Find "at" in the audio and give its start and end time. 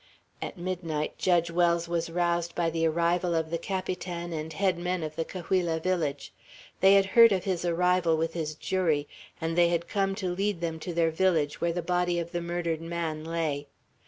0.41-0.57